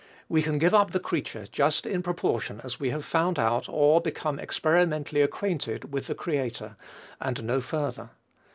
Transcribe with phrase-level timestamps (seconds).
[0.27, 4.01] We can give up the creature, just in proportion as we have found out, or
[4.01, 6.75] become experimentally acquainted with the Creator,
[7.21, 8.09] and no further.